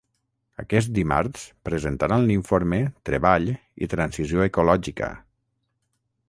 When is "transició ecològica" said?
3.93-5.13